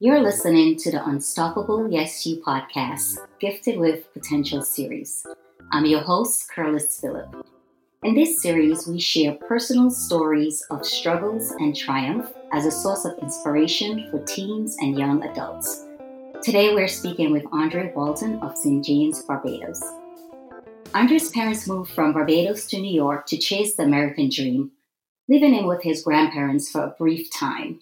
[0.00, 5.24] You're listening to the Unstoppable Yes You podcast, Gifted with Potential series.
[5.70, 7.46] I'm your host, Curlis Phillip.
[8.02, 13.16] In this series, we share personal stories of struggles and triumph as a source of
[13.22, 15.86] inspiration for teens and young adults.
[16.42, 18.84] Today, we're speaking with Andre Walton of St.
[18.84, 19.80] James, Barbados.
[20.92, 24.72] Andre's parents moved from Barbados to New York to chase the American dream,
[25.28, 27.78] living in with his grandparents for a brief time.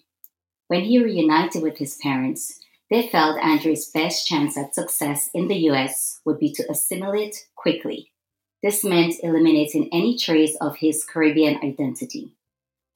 [0.73, 5.69] When he reunited with his parents, they felt Andre's best chance at success in the
[5.69, 8.11] US would be to assimilate quickly.
[8.63, 12.33] This meant eliminating any trace of his Caribbean identity.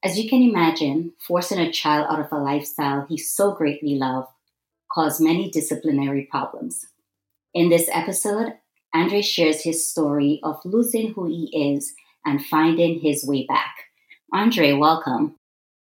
[0.03, 4.29] As you can imagine, forcing a child out of a lifestyle he so greatly loved
[4.91, 6.87] caused many disciplinary problems.
[7.53, 8.53] In this episode,
[8.91, 11.93] Andre shares his story of losing who he is
[12.25, 13.75] and finding his way back.
[14.33, 15.35] Andre, welcome.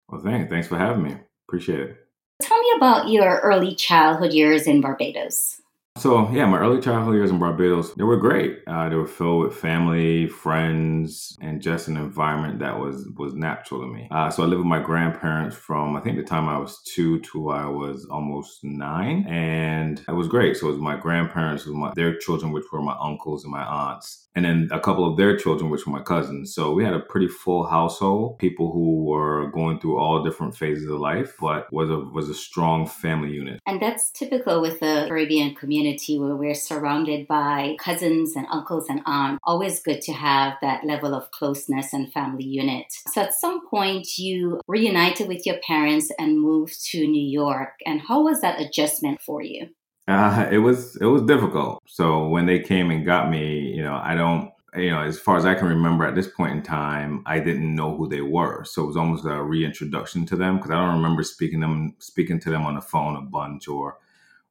[0.09, 0.49] Well, thanks.
[0.49, 1.17] Thanks for having me.
[1.51, 1.97] Appreciate it.
[2.41, 5.61] Tell me about your early childhood years in Barbados.
[5.99, 8.61] So yeah, my early childhood years in Barbados, they were great.
[8.69, 13.81] Uh, they were filled with family, friends, and just an environment that was was natural
[13.81, 14.07] to me.
[14.13, 17.19] Uh, so I lived with my grandparents from I think the time I was two
[17.33, 20.57] to I was almost nine, and it was great.
[20.57, 23.65] So it was my grandparents, with my their children, which were my uncles and my
[23.65, 26.55] aunts, and then a couple of their children, which were my cousins.
[26.55, 30.89] So we had a pretty full household, people who were going through all different phases
[30.89, 33.61] of life, but was a was a strong family unit.
[33.67, 39.01] And that's typical with the Caribbean community where we're surrounded by cousins and uncles and
[39.07, 39.41] aunts.
[39.45, 42.87] Always good to have that level of closeness and family unit.
[43.09, 47.73] So at some point you reunited with your parents and moved to New York.
[47.87, 49.69] And how was that adjustment for you?
[50.11, 51.83] Uh, it was it was difficult.
[51.87, 55.37] So when they came and got me, you know, I don't, you know, as far
[55.37, 58.65] as I can remember at this point in time, I didn't know who they were.
[58.65, 62.41] So it was almost a reintroduction to them because I don't remember speaking them speaking
[62.41, 63.99] to them on the phone a bunch or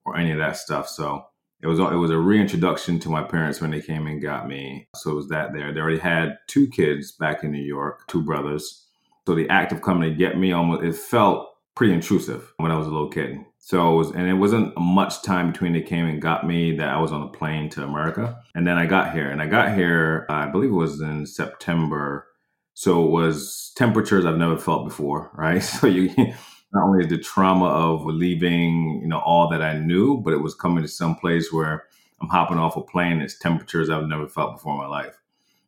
[0.06, 0.88] or any of that stuff.
[0.88, 1.26] So
[1.62, 4.88] it was it was a reintroduction to my parents when they came and got me.
[4.96, 5.74] So it was that there.
[5.74, 8.86] They already had two kids back in New York, two brothers.
[9.28, 12.78] So the act of coming to get me almost it felt pretty intrusive when I
[12.78, 13.40] was a little kid.
[13.70, 16.90] So it was, and it wasn't much time between they came and got me that
[16.90, 18.42] I was on a plane to America.
[18.56, 22.26] And then I got here, and I got here, I believe it was in September.
[22.74, 25.62] So it was temperatures I've never felt before, right?
[25.62, 30.34] So you not only the trauma of leaving, you know, all that I knew, but
[30.34, 31.84] it was coming to some place where
[32.22, 33.22] I'm hopping off a plane.
[33.22, 35.16] It's temperatures I've never felt before in my life.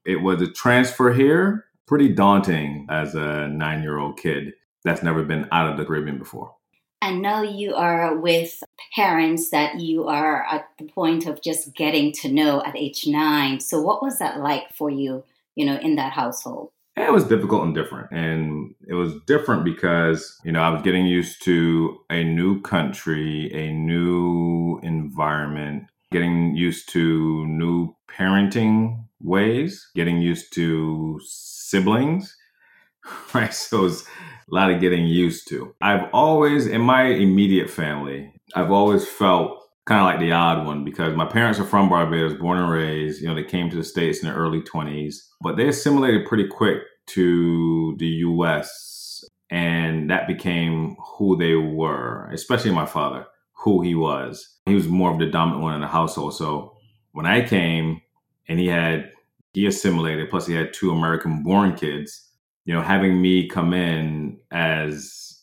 [0.06, 5.22] It was a transfer here, pretty daunting as a nine year old kid that's never
[5.22, 6.56] been out of the Caribbean before.
[7.02, 8.64] And now you are with
[8.96, 13.60] parents that you are at the point of just getting to know at age nine.
[13.60, 15.24] So, what was that like for you,
[15.56, 16.70] you know, in that household?
[16.96, 18.12] It was difficult and different.
[18.12, 23.52] And it was different because, you know, I was getting used to a new country,
[23.54, 32.36] a new environment, getting used to new parenting ways, getting used to siblings,
[33.34, 33.54] right?
[33.54, 34.06] So it was
[34.52, 35.74] a lot of getting used to.
[35.82, 40.84] I've always, in my immediate family, I've always felt kind of like the odd one
[40.84, 43.22] because my parents are from Barbados, born and raised.
[43.22, 46.48] You know, they came to the States in their early 20s, but they assimilated pretty
[46.48, 49.24] quick to the US.
[49.50, 53.26] And that became who they were, especially my father,
[53.64, 54.48] who he was.
[54.66, 56.36] He was more of the dominant one in the household.
[56.36, 56.78] So
[57.12, 58.02] when I came
[58.48, 59.12] and he had,
[59.54, 62.31] he assimilated, plus he had two American born kids
[62.66, 65.40] you know, having me come in as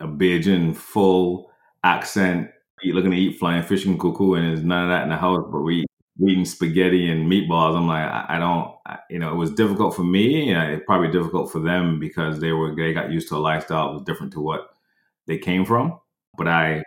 [0.00, 1.50] a Bajan full
[1.84, 2.50] accent,
[2.84, 5.46] looking to eat flying fish and cou-cou, and there's none of that in the house,
[5.50, 5.84] but we
[6.26, 7.76] eating spaghetti and meatballs.
[7.76, 10.86] I'm like, I, I don't, I, you know, it was difficult for me, and it
[10.86, 14.02] probably difficult for them because they were they got used to a lifestyle that was
[14.02, 14.70] different to what
[15.26, 15.98] they came from.
[16.36, 16.82] But I,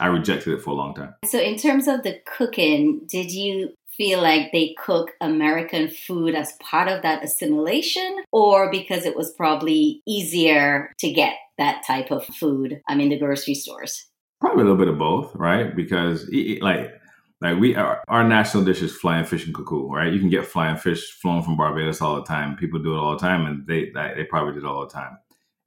[0.00, 1.14] I rejected it for a long time.
[1.24, 6.52] So, in terms of the cooking, did you feel like they cook American food as
[6.60, 12.24] part of that assimilation or because it was probably easier to get that type of
[12.26, 14.06] food I mean the grocery stores?
[14.40, 15.74] Probably a little bit of both, right?
[15.74, 16.28] Because
[16.60, 16.92] like
[17.40, 20.12] like we our, our national dish is flying fish and cou-cou, right?
[20.12, 22.56] You can get flying fish flown from Barbados all the time.
[22.56, 25.18] People do it all the time, and they they probably did all the time.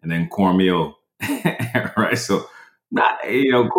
[0.01, 0.97] And then cornmeal,
[1.97, 2.17] right?
[2.17, 2.47] So
[2.91, 3.69] not you know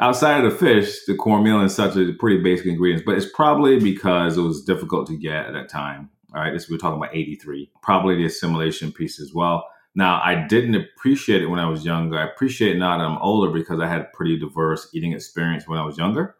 [0.00, 3.78] outside of the fish, the cornmeal and such are pretty basic ingredients, but it's probably
[3.78, 6.10] because it was difficult to get at that time.
[6.34, 7.70] All right, this we're talking about 83.
[7.82, 9.68] Probably the assimilation piece as well.
[9.94, 12.18] Now, I didn't appreciate it when I was younger.
[12.18, 15.68] I appreciate it now that I'm older because I had a pretty diverse eating experience
[15.68, 16.34] when I was younger,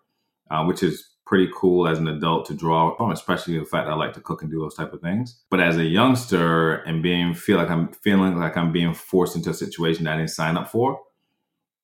[0.50, 3.92] uh, which is pretty cool as an adult to draw from, especially the fact that
[3.92, 5.42] I like to cook and do those type of things.
[5.50, 9.50] But as a youngster and being feel like I'm feeling like I'm being forced into
[9.50, 10.98] a situation that I didn't sign up for,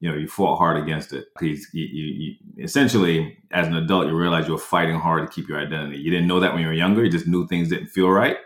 [0.01, 1.27] you know, you fought hard against it.
[1.39, 2.05] Because you, you,
[2.57, 5.99] you, essentially, as an adult, you realize you were fighting hard to keep your identity.
[5.99, 7.05] You didn't know that when you were younger.
[7.05, 8.39] You just knew things didn't feel right,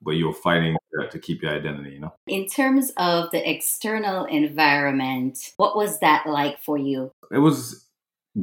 [0.00, 0.76] but you were fighting
[1.10, 1.90] to, keep your identity.
[1.90, 2.14] You know.
[2.26, 7.10] In terms of the external environment, what was that like for you?
[7.30, 7.86] It was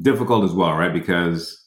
[0.01, 0.93] difficult as well, right?
[0.93, 1.63] Because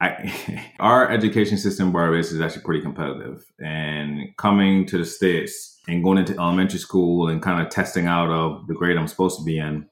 [0.00, 3.44] I, our education system in Barbados is actually pretty competitive.
[3.60, 8.30] And coming to the States and going into elementary school and kind of testing out
[8.30, 9.88] of the grade I'm supposed to be in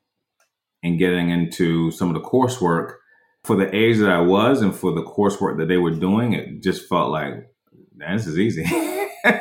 [0.85, 2.95] and getting into some of the coursework
[3.43, 6.63] for the age that I was and for the coursework that they were doing, it
[6.63, 7.51] just felt like,
[7.97, 8.65] this is easy.
[9.25, 9.33] All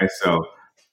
[0.00, 0.10] right.
[0.22, 0.40] So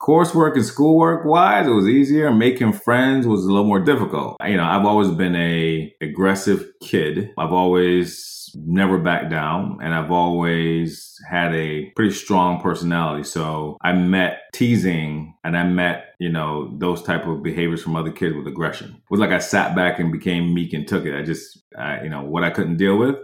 [0.01, 2.31] coursework and schoolwork wise, it was easier.
[2.31, 4.37] Making friends was a little more difficult.
[4.45, 7.31] You know, I've always been a aggressive kid.
[7.37, 13.23] I've always never backed down and I've always had a pretty strong personality.
[13.23, 18.11] So I met teasing and I met, you know, those type of behaviors from other
[18.11, 18.89] kids with aggression.
[18.95, 21.17] It was like I sat back and became meek and took it.
[21.17, 23.17] I just, I, you know, what I couldn't deal with,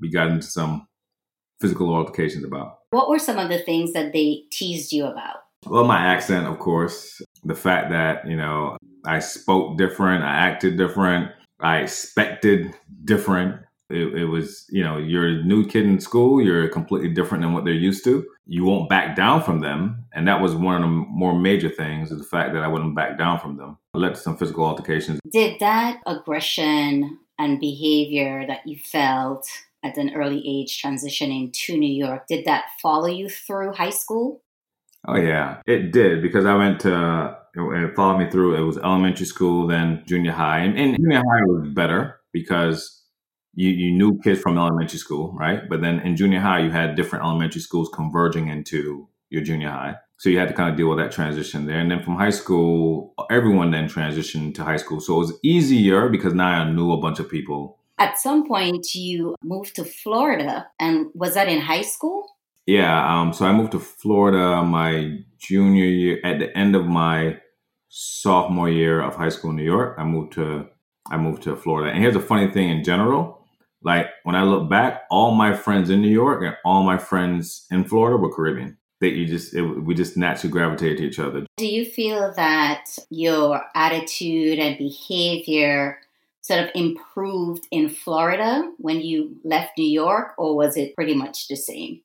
[0.00, 0.86] we got into some
[1.60, 2.78] physical altercations about.
[2.90, 5.36] What were some of the things that they teased you about?
[5.66, 10.76] Well, my accent, of course, the fact that, you know, I spoke different, I acted
[10.76, 11.30] different,
[11.60, 12.74] I expected
[13.04, 17.42] different it, it, was, you know, you're a new kid in school, you're completely different
[17.42, 18.26] than what they're used to.
[18.46, 20.04] You won't back down from them.
[20.12, 22.96] And that was one of the more major things is the fact that I wouldn't
[22.96, 23.78] back down from them.
[23.94, 25.20] Led to some physical altercations.
[25.30, 29.46] Did that aggression and behavior that you felt
[29.84, 34.42] at an early age transitioning to New York, did that follow you through high school?
[35.06, 38.56] Oh, yeah, it did because I went to, it followed me through.
[38.56, 40.60] It was elementary school, then junior high.
[40.60, 43.02] And, and junior high was better because
[43.54, 45.68] you, you knew kids from elementary school, right?
[45.68, 49.96] But then in junior high, you had different elementary schools converging into your junior high.
[50.18, 51.78] So you had to kind of deal with that transition there.
[51.78, 55.00] And then from high school, everyone then transitioned to high school.
[55.00, 57.78] So it was easier because now I knew a bunch of people.
[57.98, 60.66] At some point, you moved to Florida.
[60.80, 62.26] And was that in high school?
[62.66, 63.20] Yeah.
[63.20, 67.40] Um, so I moved to Florida my junior year, at the end of my
[67.88, 69.96] sophomore year of high school in New York.
[69.98, 70.68] I moved to
[71.08, 71.92] I moved to Florida.
[71.92, 73.36] And here's a funny thing in general
[73.86, 77.66] like when I look back, all my friends in New York and all my friends
[77.70, 78.76] in Florida were Caribbean.
[79.00, 81.46] That you just it, we just naturally gravitated to each other.
[81.58, 86.00] Do you feel that your attitude and behavior
[86.40, 91.46] sort of improved in Florida when you left New York, or was it pretty much
[91.48, 92.00] the same?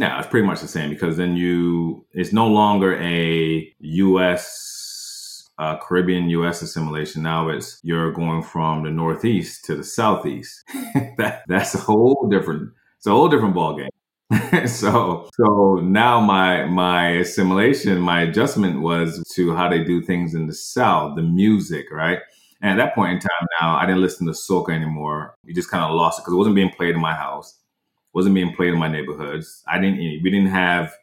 [0.00, 4.80] No, it's pretty much the same because then you it's no longer a U.S
[5.60, 6.62] uh, Caribbean U.S.
[6.62, 7.22] assimilation.
[7.22, 10.64] Now it's you're going from the Northeast to the Southeast.
[11.18, 12.72] that that's a whole different.
[12.96, 14.66] It's a whole different ball game.
[14.66, 20.46] so so now my my assimilation, my adjustment was to how they do things in
[20.46, 22.20] the South, the music, right?
[22.62, 25.34] And at that point in time, now I didn't listen to soca anymore.
[25.44, 27.58] We just kind of lost it because it wasn't being played in my house,
[28.12, 29.62] wasn't being played in my neighborhoods.
[29.66, 29.98] I didn't.
[29.98, 30.94] We didn't have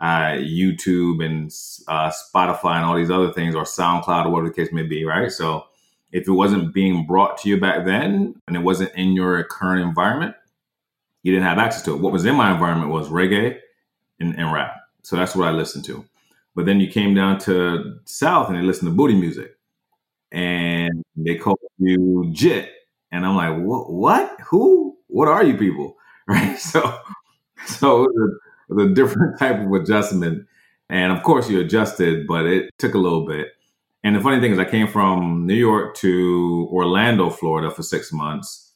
[0.00, 1.50] uh, YouTube and
[1.88, 5.04] uh, Spotify and all these other things, or SoundCloud, or whatever the case may be,
[5.04, 5.30] right?
[5.30, 5.64] So
[6.12, 9.82] if it wasn't being brought to you back then and it wasn't in your current
[9.82, 10.34] environment,
[11.22, 12.00] you didn't have access to it.
[12.00, 13.58] What was in my environment was reggae
[14.20, 14.76] and, and rap.
[15.02, 16.04] So that's what I listened to.
[16.54, 19.56] But then you came down to South and they listened to booty music
[20.32, 22.70] and they called you Jit.
[23.12, 23.92] And I'm like, what?
[23.92, 24.40] What?
[24.46, 24.96] Who?
[25.08, 25.96] What are you people?
[26.28, 26.58] Right.
[26.58, 26.98] So,
[27.66, 28.10] so it
[28.68, 30.46] was a different type of adjustment.
[30.88, 33.48] And of course, you adjusted, but it took a little bit.
[34.02, 38.12] And the funny thing is, I came from New York to Orlando, Florida for six
[38.12, 38.72] months.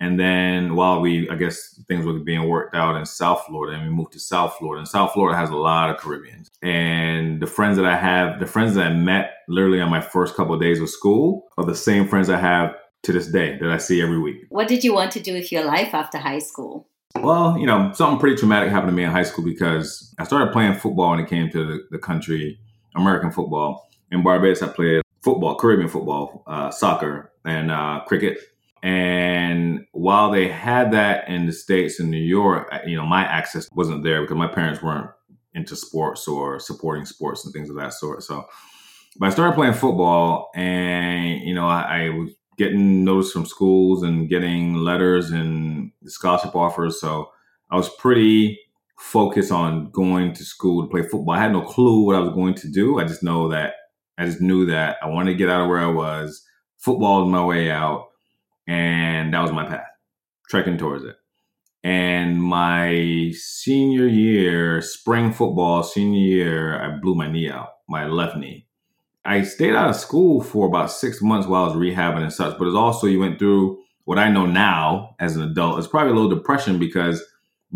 [0.00, 3.88] And then while we, I guess things were being worked out in South Florida, and
[3.88, 4.80] we moved to South Florida.
[4.80, 6.50] And South Florida has a lot of Caribbeans.
[6.60, 10.34] And the friends that I have, the friends that I met literally on my first
[10.34, 13.70] couple of days of school are the same friends I have to this day that
[13.70, 14.46] I see every week.
[14.48, 16.88] What did you want to do with your life after high school?
[17.20, 20.52] Well, you know, something pretty traumatic happened to me in high school because I started
[20.52, 22.58] playing football when it came to the, country,
[22.94, 23.88] American football.
[24.10, 28.38] In Barbados, I played football, Caribbean football, uh, soccer, and uh, cricket.
[28.82, 33.68] And while they had that in the States in New York, you know, my access
[33.72, 35.10] wasn't there because my parents weren't
[35.54, 38.22] into sports or supporting sports and things of that sort.
[38.24, 38.48] So,
[39.18, 44.02] but I started playing football and, you know, I, I was getting notice from schools
[44.02, 47.00] and getting letters and scholarship offers.
[47.00, 47.30] So
[47.70, 48.58] I was pretty
[48.98, 51.34] focused on going to school to play football.
[51.34, 53.00] I had no clue what I was going to do.
[53.00, 53.74] I just know that
[54.16, 56.46] I just knew that I wanted to get out of where I was.
[56.78, 58.08] Football was my way out,
[58.68, 59.86] and that was my path,
[60.48, 61.16] trekking towards it.
[61.82, 68.36] And my senior year, spring football, senior year, I blew my knee out, my left
[68.36, 68.66] knee.
[69.24, 72.58] I stayed out of school for about six months while I was rehabbing and such,
[72.58, 75.78] but it's also you went through what I know now as an adult.
[75.78, 77.22] It's probably a little depression because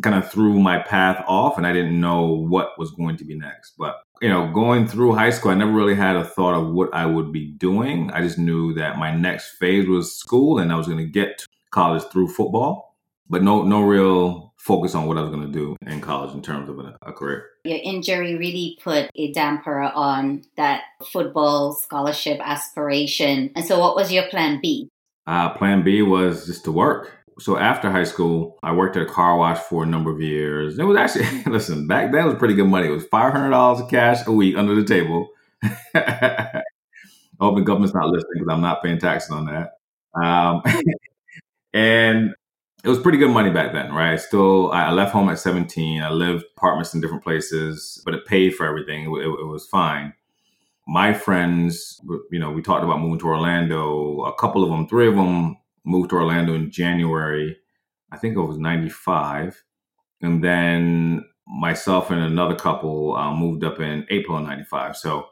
[0.02, 3.34] kind of threw my path off and I didn't know what was going to be
[3.34, 3.74] next.
[3.78, 6.92] But, you know, going through high school, I never really had a thought of what
[6.92, 8.10] I would be doing.
[8.10, 11.38] I just knew that my next phase was school and I was going to get
[11.38, 12.96] to college through football,
[13.28, 16.42] but no, no real focus on what I was going to do in college in
[16.42, 17.46] terms of a, a career.
[17.64, 23.52] Your injury really put a damper on that football scholarship aspiration.
[23.54, 24.88] And so, what was your plan B?
[25.26, 29.06] Uh, plan B was just to work so after high school, I worked at a
[29.06, 30.78] car wash for a number of years.
[30.78, 32.88] It was actually, listen, back then it was pretty good money.
[32.88, 35.28] It was $500 cash a week under the table.
[35.94, 36.62] I
[37.40, 39.72] hope the government's not listening because I'm not paying taxes on that.
[40.18, 40.62] Um,
[41.74, 42.34] and
[42.86, 44.20] it was pretty good money back then, right?
[44.20, 46.00] Still, I left home at 17.
[46.00, 49.06] I lived apartments in different places, but it paid for everything.
[49.06, 50.14] It, it, it was fine.
[50.86, 52.00] My friends,
[52.30, 54.20] you know, we talked about moving to Orlando.
[54.20, 57.56] A couple of them, three of them moved to Orlando in January.
[58.12, 59.64] I think it was 95.
[60.22, 64.96] And then myself and another couple uh, moved up in April of 95.
[64.96, 65.26] So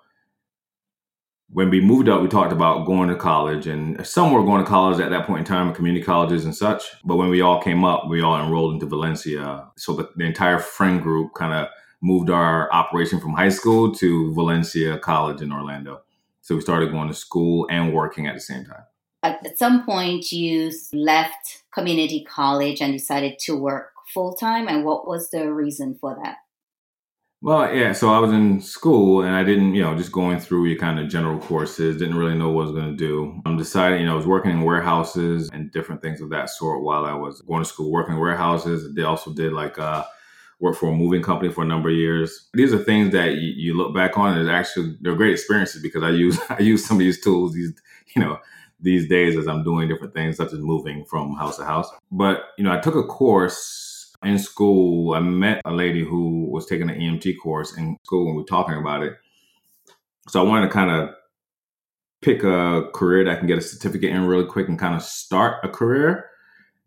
[1.48, 4.68] when we moved up, we talked about going to college, and some were going to
[4.68, 6.84] college at that point in time, community colleges and such.
[7.04, 9.68] But when we all came up, we all enrolled into Valencia.
[9.76, 11.68] So the, the entire friend group kind of
[12.02, 16.02] moved our operation from high school to Valencia College in Orlando.
[16.42, 18.84] So we started going to school and working at the same time
[19.24, 25.06] at some point you left community college and decided to work full time and what
[25.06, 26.36] was the reason for that
[27.44, 30.64] well yeah so i was in school and i didn't you know just going through
[30.64, 33.58] your kind of general courses didn't really know what i was going to do i'm
[33.58, 37.04] deciding you know i was working in warehouses and different things of that sort while
[37.04, 40.02] i was going to school working in warehouses they also did like uh
[40.60, 42.48] worked for a moving company for a number of years.
[42.54, 46.02] These are things that you, you look back on and actually they're great experiences because
[46.02, 47.74] I use I use some of these tools, these
[48.14, 48.38] you know,
[48.80, 51.90] these days as I'm doing different things, such as moving from house to house.
[52.10, 53.83] But, you know, I took a course
[54.24, 55.14] in school.
[55.14, 58.46] I met a lady who was taking an EMT course in school and we were
[58.46, 59.14] talking about it.
[60.28, 61.10] So I wanted to kind of
[62.22, 65.02] pick a career that I can get a certificate in really quick and kind of
[65.02, 66.30] start a career,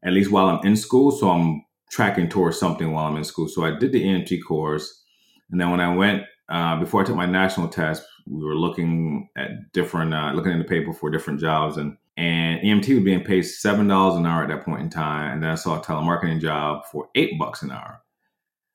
[0.04, 1.12] at least while I'm in school.
[1.12, 3.48] So I'm tracking towards something while I'm in school.
[3.48, 5.04] So I did the EMT course.
[5.52, 9.30] And then when I went, uh, before I took my national test, we were looking
[9.38, 13.24] at different, uh, looking in the paper for different jobs, and and EMT was being
[13.24, 15.84] paid seven dollars an hour at that point in time, and then I saw a
[15.84, 18.02] telemarketing job for eight bucks an hour.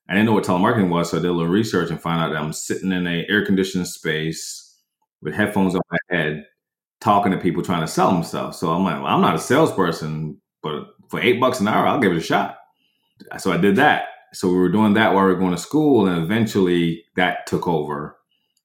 [0.07, 2.29] I didn't know what telemarketing was, so I did a little research and found out
[2.29, 4.77] that I'm sitting in a air conditioned space
[5.21, 6.45] with headphones on my head,
[7.01, 8.55] talking to people trying to sell them stuff.
[8.55, 11.99] So I'm like, well, I'm not a salesperson, but for eight bucks an hour, I'll
[11.99, 12.57] give it a shot.
[13.37, 14.07] So I did that.
[14.33, 17.67] So we were doing that while we were going to school, and eventually that took
[17.67, 18.17] over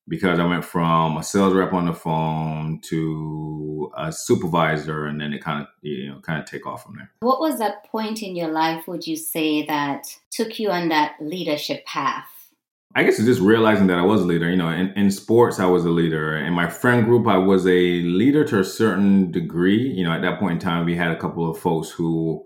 [0.08, 5.32] because I went from a sales rep on the phone to a supervisor, and then
[5.32, 7.10] it kind of you know kind of take off from there.
[7.20, 8.88] What was that point in your life?
[8.88, 12.26] Would you say that took you on that leadership path?
[12.94, 14.50] I guess it's just realizing that I was a leader.
[14.50, 16.36] You know, in, in sports, I was a leader.
[16.36, 19.86] In my friend group, I was a leader to a certain degree.
[19.92, 22.44] You know, at that point in time, we had a couple of folks who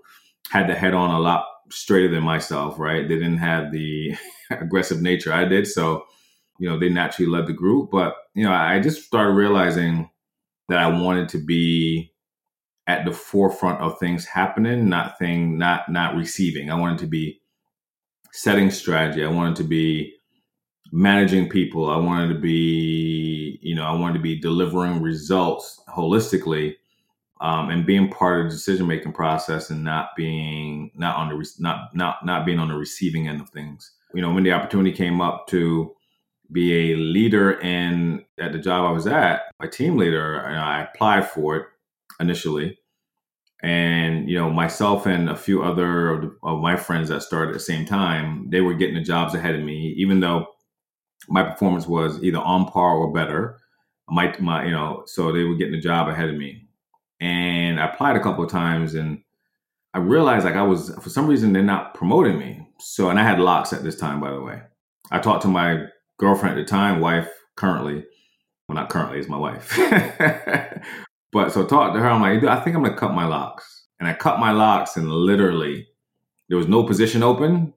[0.50, 3.08] had the head on a lot straighter than myself, right?
[3.08, 4.14] They didn't have the
[4.50, 5.66] aggressive nature I did.
[5.66, 6.04] So
[6.62, 7.90] you know, they naturally led the group.
[7.90, 10.08] But, you know, I just started realizing
[10.68, 12.14] that I wanted to be
[12.86, 16.70] at the forefront of things happening, not thing, not not receiving.
[16.70, 17.40] I wanted to be
[18.30, 19.24] setting strategy.
[19.24, 20.14] I wanted to be
[20.92, 21.90] managing people.
[21.90, 26.76] I wanted to be, you know, I wanted to be delivering results holistically,
[27.40, 31.52] um, and being part of the decision making process, and not being not on the
[31.58, 33.90] not not not being on the receiving end of things.
[34.14, 35.96] You know, when the opportunity came up to
[36.52, 40.82] be a leader in at the job I was at, my team leader, and I
[40.82, 41.66] applied for it
[42.20, 42.78] initially.
[43.62, 47.50] And you know, myself and a few other of, the, of, my friends that started
[47.50, 50.46] at the same time, they were getting the jobs ahead of me, even though
[51.28, 53.58] my performance was either on par or better.
[54.08, 56.66] My, my, you know, so they were getting the job ahead of me.
[57.20, 59.22] And I applied a couple of times, and
[59.94, 62.66] I realized like I was for some reason they're not promoting me.
[62.80, 64.60] So, and I had locks at this time, by the way.
[65.12, 65.86] I talked to my
[66.22, 68.04] girlfriend at the time, wife currently,
[68.68, 69.76] well, not currently, is my wife.
[71.32, 72.08] but so I talked to her.
[72.08, 75.10] I'm like, I think I'm gonna cut my locks, and I cut my locks, and
[75.10, 75.88] literally,
[76.48, 77.74] there was no position open,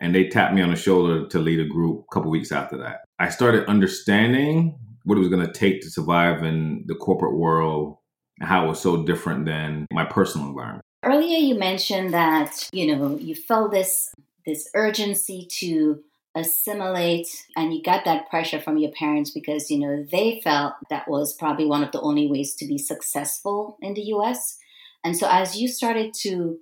[0.00, 2.04] and they tapped me on the shoulder to lead a group.
[2.08, 6.44] A couple weeks after that, I started understanding what it was gonna take to survive
[6.44, 7.98] in the corporate world
[8.38, 10.84] and how it was so different than my personal environment.
[11.02, 14.14] Earlier, you mentioned that you know you felt this
[14.46, 16.02] this urgency to
[16.34, 21.08] assimilate and you got that pressure from your parents because you know they felt that
[21.08, 24.56] was probably one of the only ways to be successful in the US
[25.02, 26.58] and so as you started to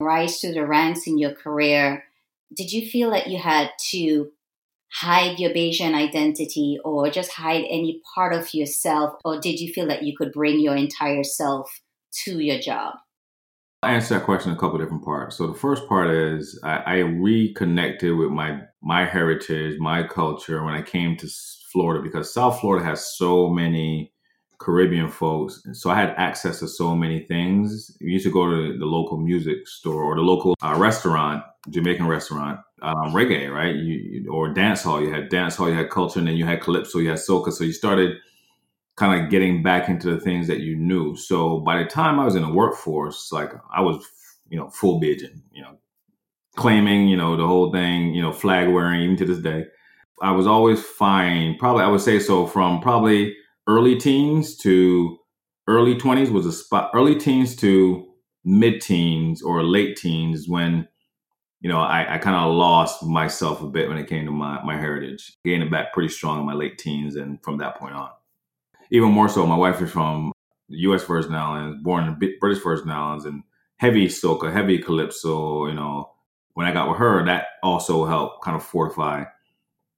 [0.00, 2.04] rise through the ranks in your career
[2.56, 4.30] did you feel that you had to
[4.90, 9.86] hide your Bajan identity or just hide any part of yourself or did you feel
[9.88, 11.82] that you could bring your entire self
[12.24, 12.94] to your job
[13.84, 15.36] I answer that question in a couple different parts.
[15.36, 20.74] So the first part is I, I, reconnected with my my heritage, my culture when
[20.74, 21.28] I came to
[21.72, 24.12] Florida because South Florida has so many
[24.58, 25.62] Caribbean folks.
[25.72, 27.96] So I had access to so many things.
[28.02, 32.06] We used to go to the local music store or the local uh, restaurant, Jamaican
[32.06, 33.74] restaurant, um, reggae, right?
[33.74, 35.00] You, or dance hall.
[35.02, 37.52] You had dance hall, you had culture, and then you had calypso, you had soca.
[37.52, 38.18] So you started
[38.96, 41.16] kind of getting back into the things that you knew.
[41.16, 44.06] So by the time I was in the workforce, like I was,
[44.50, 45.78] you know, full Bajan, you know,
[46.56, 49.66] claiming, you know, the whole thing, you know, flag wearing, even to this day.
[50.22, 51.56] I was always fine.
[51.58, 55.18] Probably, I would say so from probably early teens to
[55.66, 58.06] early 20s was a spot, early teens to
[58.44, 60.86] mid teens or late teens when,
[61.60, 64.62] you know, I, I kind of lost myself a bit when it came to my,
[64.62, 67.94] my heritage, gained it back pretty strong in my late teens and from that point
[67.94, 68.10] on
[68.94, 70.32] even more so, my wife is from
[70.68, 71.04] the U.S.
[71.04, 73.42] Virgin Islands, born in British Virgin Islands, and
[73.76, 75.66] heavy soca, heavy calypso.
[75.66, 76.12] You know,
[76.54, 79.24] when I got with her, that also helped kind of fortify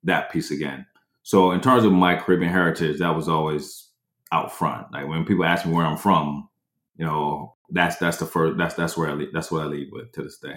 [0.05, 0.87] that piece again.
[1.23, 3.89] So in terms of my Caribbean heritage, that was always
[4.33, 4.93] out front.
[4.93, 6.49] Like when people ask me where I'm from,
[6.97, 9.89] you know, that's that's the first that's that's where I lead, that's what I lead
[9.93, 10.57] with to this day.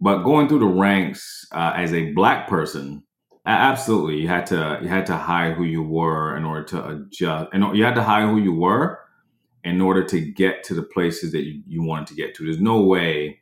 [0.00, 3.02] But going through the ranks uh, as a black person,
[3.46, 7.50] Absolutely, you had to you had to hide who you were in order to adjust,
[7.52, 9.00] and you had to hide who you were
[9.64, 12.44] in order to get to the places that you, you wanted to get to.
[12.44, 13.40] There's no way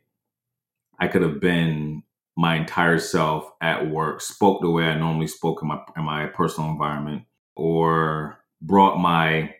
[0.99, 2.03] I could have been
[2.35, 6.27] my entire self at work, spoke the way I normally spoke in my in my
[6.27, 7.23] personal environment,
[7.55, 9.53] or brought my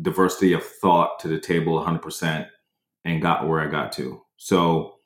[0.00, 2.46] diversity of thought to the table 100%
[3.04, 4.22] and got where I got to.
[4.36, 4.96] So,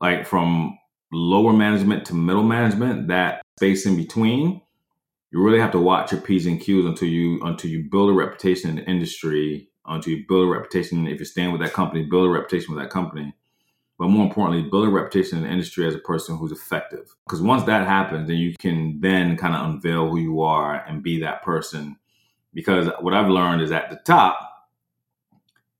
[0.00, 0.78] like from
[1.12, 4.60] lower management to middle management, that space in between,
[5.30, 8.14] you really have to watch your P's and Q's until you until you build a
[8.14, 12.04] reputation in the industry, until you build a reputation if you're staying with that company,
[12.04, 13.34] build a reputation with that company.
[13.98, 17.14] But more importantly, build a reputation in the industry as a person who's effective.
[17.26, 21.02] Because once that happens, then you can then kind of unveil who you are and
[21.02, 21.96] be that person.
[22.54, 24.38] Because what I've learned is at the top,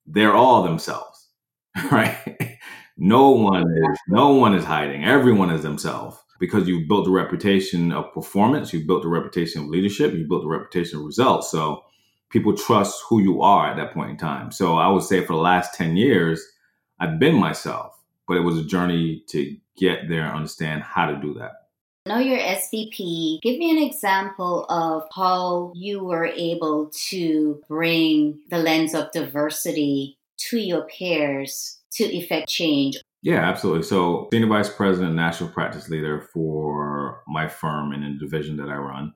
[0.06, 1.28] they're all themselves,
[1.92, 2.58] right?
[2.96, 5.04] No one is no one is hiding.
[5.04, 9.68] Everyone is themselves because you've built a reputation of performance, you've built a reputation of
[9.68, 11.50] leadership, you've built a reputation of results.
[11.50, 11.84] So
[12.30, 14.50] people trust who you are at that point in time.
[14.50, 16.44] So I would say for the last 10 years,
[17.00, 17.97] I've been myself,
[18.28, 21.52] but it was a journey to get there and understand how to do that.
[22.06, 23.40] Know you're SVP.
[23.42, 30.16] Give me an example of how you were able to bring the lens of diversity
[30.50, 32.98] to your peers to effect change?
[33.22, 33.82] Yeah, absolutely.
[33.82, 38.68] So, senior vice president, national practice leader for my firm and in the division that
[38.68, 39.12] I run.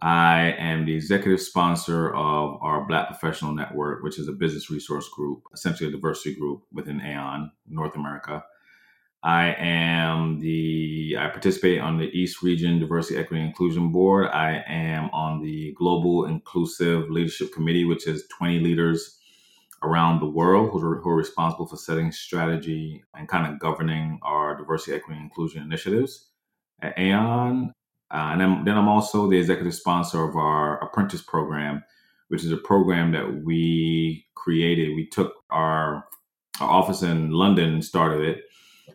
[0.00, 5.08] I am the executive sponsor of our Black Professional Network, which is a business resource
[5.08, 8.44] group, essentially a diversity group within Aon, North America.
[9.22, 14.28] I am the, I participate on the East Region Diversity, Equity, and Inclusion Board.
[14.28, 19.18] I am on the Global Inclusive Leadership Committee, which is 20 leaders
[19.82, 24.18] around the world who are, who are responsible for setting strategy and kind of governing
[24.22, 26.28] our diversity, equity, and inclusion initiatives
[26.80, 27.72] at Aon.
[28.10, 31.84] Uh, and then, then I'm also the executive sponsor of our apprentice program,
[32.28, 34.96] which is a program that we created.
[34.96, 36.04] We took our,
[36.60, 38.44] our office in London and started it.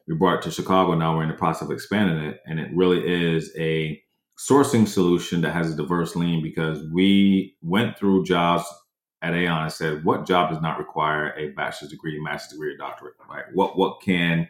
[0.07, 0.95] We brought it to Chicago.
[0.95, 2.39] Now we're in the process of expanding it.
[2.47, 4.01] And it really is a
[4.37, 8.65] sourcing solution that has a diverse lean because we went through jobs
[9.21, 12.77] at Aon and said, what job does not require a bachelor's degree, master's degree, or
[12.77, 13.13] doctorate?
[13.29, 13.45] Right?
[13.53, 14.49] What what can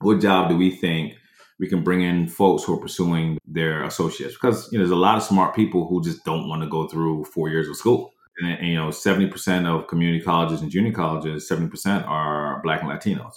[0.00, 1.14] what job do we think
[1.58, 4.34] we can bring in folks who are pursuing their associates?
[4.34, 6.86] Because you know, there's a lot of smart people who just don't want to go
[6.86, 8.14] through four years of school.
[8.38, 12.90] And, and you know, 70% of community colleges and junior colleges, 70% are black and
[12.90, 13.34] Latinos.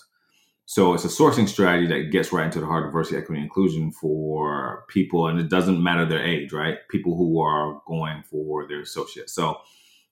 [0.72, 3.92] So it's a sourcing strategy that gets right into the heart of diversity, equity, inclusion
[3.92, 6.78] for people, and it doesn't matter their age, right?
[6.90, 9.34] People who are going for their associates.
[9.34, 9.58] So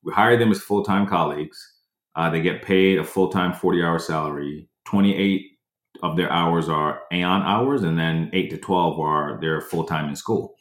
[0.04, 1.76] we hire them as full time colleagues.
[2.13, 4.67] Uh, they get paid a full time 40 hour salary.
[4.86, 5.59] 28
[6.02, 10.10] of their hours are Aon hours, and then 8 to 12 are they're full time
[10.10, 10.56] in school.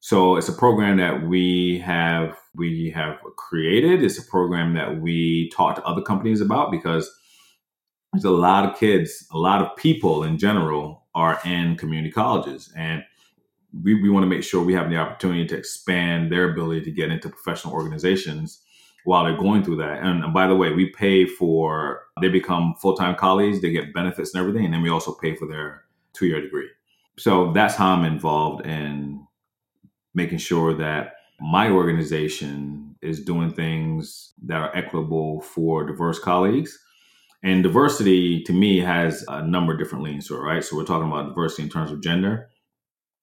[0.00, 4.02] So it's a program that we have we have created.
[4.02, 7.10] It's a program that we talk to other companies about because
[8.12, 12.72] there's a lot of kids, a lot of people in general are in community colleges,
[12.76, 13.02] and
[13.82, 16.90] we, we want to make sure we have the opportunity to expand their ability to
[16.90, 18.62] get into professional organizations
[19.06, 20.02] while they're going through that.
[20.02, 24.34] And, by the way, we pay for, they become full time colleagues, they get benefits
[24.34, 24.64] and everything.
[24.64, 26.68] And then we also pay for their two year degree.
[27.18, 29.26] So that's how I'm involved in
[30.14, 36.78] making sure that my organization is doing things that are equitable for diverse colleagues.
[37.42, 40.64] And diversity to me has a number of different leans to it, right?
[40.64, 42.48] So we're talking about diversity in terms of gender.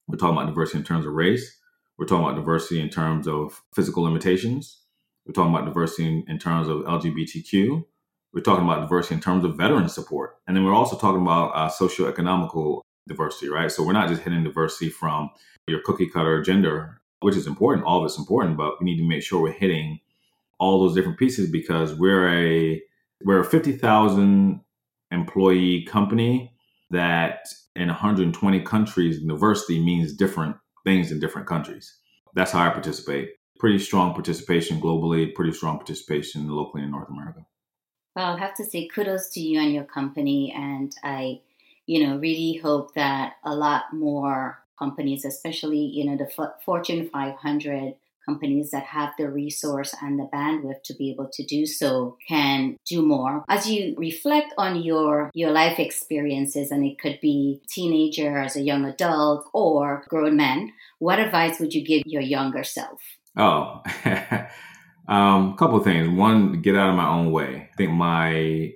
[0.06, 1.58] We're talking about diversity in terms of race.
[1.98, 4.80] We're talking about diversity in terms of physical limitations.
[5.26, 7.84] We're talking about diversity in, in terms of LGBTQ.
[8.32, 10.36] We're talking about diversity in terms of veteran support.
[10.46, 13.70] And then we're also talking about uh, socioeconomical diversity, right?
[13.70, 15.30] So we're not just hitting diversity from
[15.66, 17.86] your cookie cutter gender, which is important.
[17.86, 20.00] All of it's important, but we need to make sure we're hitting
[20.58, 22.82] all those different pieces because we're a
[23.24, 24.60] we're a 50,000
[25.10, 26.52] employee company
[26.90, 31.98] that in 120 countries diversity means different things in different countries.
[32.34, 37.46] That's how I participate pretty strong participation globally, pretty strong participation locally in North America.
[38.16, 40.52] Well, i have to say kudos to you and your company.
[40.56, 41.40] And I,
[41.86, 47.94] you know, really hope that a lot more companies, especially, you know, the Fortune 500
[48.24, 52.76] companies that have the resource and the bandwidth to be able to do so can
[52.86, 58.38] do more as you reflect on your your life experiences and it could be teenager
[58.38, 63.00] as a young adult or grown men what advice would you give your younger self
[63.36, 63.82] Oh,
[65.08, 66.08] um, a couple of things.
[66.08, 67.68] One, get out of my own way.
[67.72, 68.28] I think my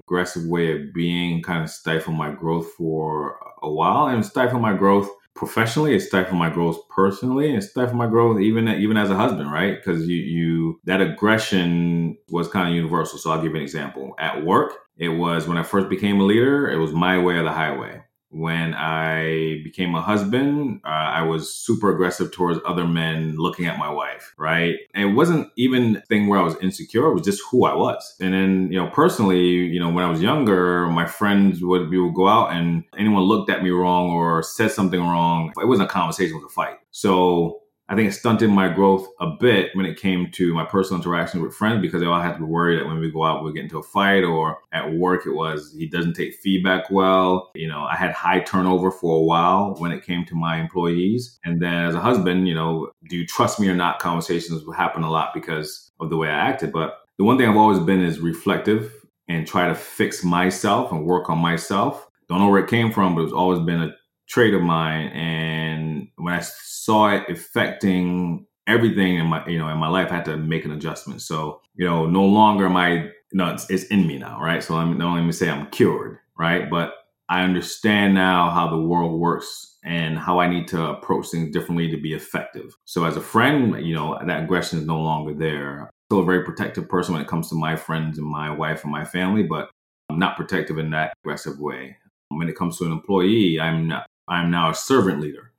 [0.04, 4.74] aggressive way of being kind of stifled my growth for a while, and stifled my
[4.74, 5.94] growth professionally.
[5.94, 9.76] It stifled my growth personally, and stifled my growth even even as a husband, right?
[9.76, 13.18] Because you you that aggression was kind of universal.
[13.18, 14.14] So I'll give you an example.
[14.18, 16.68] At work, it was when I first became a leader.
[16.68, 21.54] It was my way or the highway when I became a husband, uh, I was
[21.54, 24.76] super aggressive towards other men looking at my wife, right?
[24.94, 28.16] And it wasn't even thing where I was insecure, it was just who I was.
[28.20, 31.98] And then, you know, personally, you know, when I was younger, my friends would, we
[31.98, 35.52] would go out and anyone looked at me wrong or said something wrong.
[35.60, 36.78] It wasn't a conversation, it was a fight.
[36.90, 41.00] So I think it stunted my growth a bit when it came to my personal
[41.00, 43.42] interactions with friends because they all had to be worried that when we go out,
[43.42, 47.50] we get into a fight or at work, it was he doesn't take feedback well.
[47.54, 51.38] You know, I had high turnover for a while when it came to my employees.
[51.44, 54.00] And then as a husband, you know, do you trust me or not?
[54.00, 56.72] Conversations would happen a lot because of the way I acted.
[56.72, 58.92] But the one thing I've always been is reflective
[59.28, 62.06] and try to fix myself and work on myself.
[62.28, 63.94] Don't know where it came from, but it's always been a
[64.28, 65.08] trait of mine.
[65.08, 70.16] And when I saw it affecting everything in my you know in my life, I
[70.16, 71.22] had to make an adjustment.
[71.22, 74.62] So you know, no longer am I know it's, it's in me now, right?
[74.62, 76.68] So I'm not only say I'm cured, right?
[76.70, 76.94] But
[77.28, 81.90] I understand now how the world works and how I need to approach things differently
[81.90, 82.74] to be effective.
[82.84, 85.90] So as a friend, you know, that aggression is no longer there.
[86.10, 88.92] Still a very protective person when it comes to my friends and my wife and
[88.92, 89.70] my family, but
[90.10, 91.96] I'm not protective in that aggressive way.
[92.30, 95.52] When it comes to an employee, I'm not, I'm now a servant leader.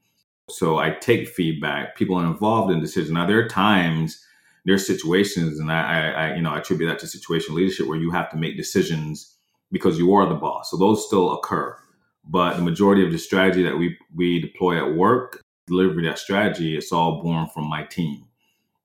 [0.50, 1.96] So I take feedback.
[1.96, 3.12] People are involved in decisions.
[3.12, 4.24] Now there are times,
[4.66, 7.88] there are situations, and I, I, I, you know, I attribute that to situational leadership
[7.88, 9.36] where you have to make decisions
[9.72, 10.72] because you are the boss.
[10.72, 11.78] So those still occur.
[12.26, 16.78] But the majority of the strategy that we we deploy at work, delivery that strategy,
[16.78, 18.26] it's all born from my team.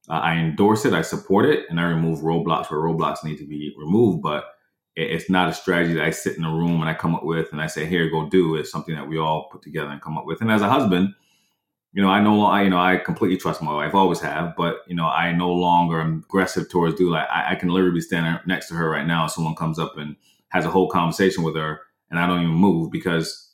[0.08, 3.46] Uh, I endorse it, I support it, and I remove roadblocks where roadblocks need to
[3.46, 4.22] be removed.
[4.22, 4.44] But
[4.96, 7.52] it's not a strategy that I sit in a room and I come up with
[7.52, 10.16] and I say, "Here, go do." It's something that we all put together and come
[10.16, 10.40] up with.
[10.40, 11.14] And as a husband,
[11.94, 14.78] you know, I know, I you know, I completely trust my wife, always have, but
[14.88, 18.00] you know, I no longer am aggressive towards do like I, I can literally be
[18.00, 19.28] standing next to her right now.
[19.28, 20.16] Someone comes up and
[20.48, 21.80] has a whole conversation with her,
[22.10, 23.52] and I don't even move because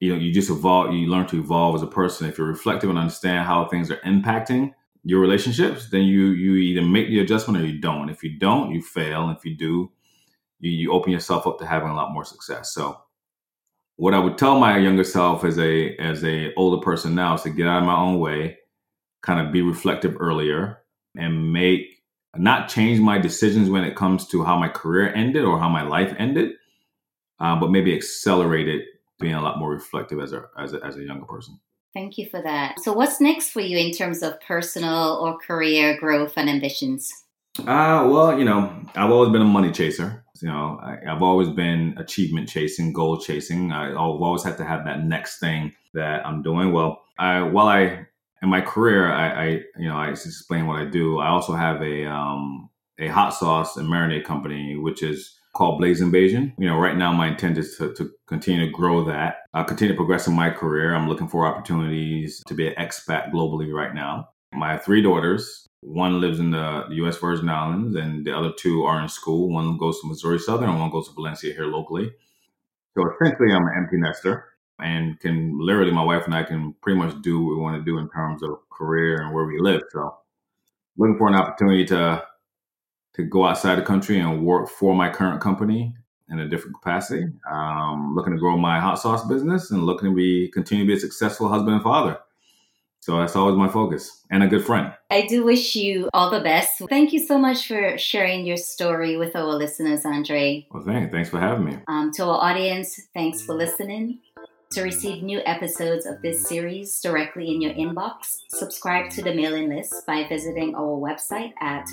[0.00, 0.94] you know you just evolve.
[0.94, 2.28] You learn to evolve as a person.
[2.28, 4.72] If you're reflective and understand how things are impacting
[5.04, 8.08] your relationships, then you you either make the adjustment or you don't.
[8.08, 9.30] If you don't, you fail.
[9.30, 9.90] If you do,
[10.62, 12.72] you, you open yourself up to having a lot more success.
[12.72, 12.98] So
[13.96, 17.42] what I would tell my younger self as a as a older person now is
[17.42, 18.56] to get out of my own way,
[19.22, 20.78] kind of be reflective earlier
[21.16, 22.02] and make
[22.36, 25.82] not change my decisions when it comes to how my career ended or how my
[25.82, 26.52] life ended,
[27.40, 28.86] uh, but maybe accelerate it
[29.20, 31.60] being a lot more reflective as a, as a as a younger person.
[31.94, 32.80] Thank you for that.
[32.80, 37.12] So, what's next for you in terms of personal or career growth and ambitions?
[37.58, 40.24] Uh, well, you know, I've always been a money chaser.
[40.42, 43.72] You know, I, have always been achievement chasing, goal chasing.
[43.72, 46.72] I, have always had to have that next thing that I'm doing.
[46.72, 48.06] Well, I while I
[48.42, 49.46] in my career, I, I
[49.78, 51.18] you know, I explain what I do.
[51.18, 56.00] I also have a um, a hot sauce and marinade company, which is called Blaze
[56.00, 56.52] Invasion.
[56.58, 59.92] You know, right now my intent is to, to continue to grow that, uh, continue
[59.92, 60.94] to progress in my career.
[60.94, 64.28] I'm looking for opportunities to be an expat globally right now.
[64.52, 67.18] My three daughters, one lives in the U.S.
[67.18, 69.50] Virgin Islands, and the other two are in school.
[69.50, 72.10] One goes to Missouri Southern, and one goes to Valencia here locally.
[72.94, 76.98] So essentially, I'm an empty nester and can literally, my wife and I can pretty
[76.98, 79.82] much do what we want to do in terms of career and where we live.
[79.90, 80.16] So,
[80.96, 82.24] looking for an opportunity to
[83.14, 85.94] to go outside the country and work for my current company
[86.30, 87.26] in a different capacity.
[87.50, 90.94] Um, looking to grow my hot sauce business and looking to be continue to be
[90.96, 92.18] a successful husband and father.
[93.02, 94.92] So that's always my focus and a good friend.
[95.10, 96.80] I do wish you all the best.
[96.88, 100.68] Thank you so much for sharing your story with our listeners, Andre.
[100.70, 101.10] Well, thanks.
[101.10, 101.78] Thanks for having me.
[101.88, 104.20] Um, to our audience, thanks for listening.
[104.74, 109.68] To receive new episodes of this series directly in your inbox, subscribe to the mailing
[109.68, 111.88] list by visiting our website at